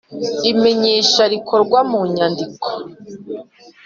[0.51, 2.67] Imenyesha rikorwa mu nyandiko